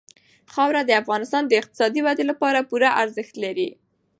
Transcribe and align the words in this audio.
خاوره 0.53 0.81
د 0.85 0.91
افغانستان 1.01 1.43
د 1.47 1.51
اقتصادي 1.61 2.01
ودې 2.03 2.25
لپاره 2.31 2.67
پوره 2.69 2.89
ارزښت 3.03 3.33
لري. 3.43 3.69